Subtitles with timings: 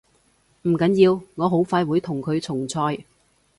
[0.63, 3.05] 唔緊要，我好快會同佢重賽